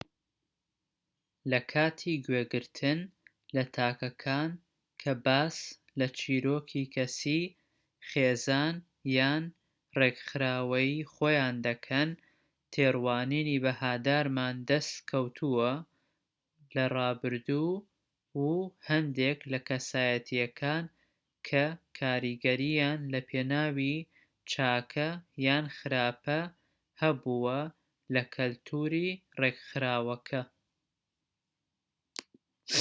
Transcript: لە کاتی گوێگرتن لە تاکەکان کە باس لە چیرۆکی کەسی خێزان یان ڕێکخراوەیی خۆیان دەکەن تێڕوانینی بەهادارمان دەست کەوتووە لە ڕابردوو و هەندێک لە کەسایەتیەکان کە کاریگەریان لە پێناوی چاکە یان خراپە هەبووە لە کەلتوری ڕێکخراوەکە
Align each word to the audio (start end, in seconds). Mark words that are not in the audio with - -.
لە 1.51 1.59
کاتی 1.73 2.13
گوێگرتن 2.25 2.99
لە 3.55 3.63
تاکەکان 3.75 4.49
کە 5.01 5.11
باس 5.25 5.57
لە 5.99 6.07
چیرۆکی 6.19 6.83
کەسی 6.95 7.43
خێزان 8.09 8.75
یان 9.17 9.43
ڕێکخراوەیی 9.99 11.07
خۆیان 11.13 11.55
دەکەن 11.67 12.09
تێڕوانینی 12.73 13.61
بەهادارمان 13.63 14.55
دەست 14.69 14.95
کەوتووە 15.09 15.73
لە 16.75 16.83
ڕابردوو 16.95 17.75
و 18.45 18.49
هەندێک 18.89 19.39
لە 19.51 19.59
کەسایەتیەکان 19.67 20.85
کە 21.47 21.65
کاریگەریان 21.99 22.99
لە 23.13 23.19
پێناوی 23.29 23.95
چاکە 24.51 25.09
یان 25.45 25.65
خراپە 25.77 26.41
هەبووە 27.01 27.61
لە 28.13 28.23
کەلتوری 28.35 29.09
ڕێکخراوەکە 29.39 30.41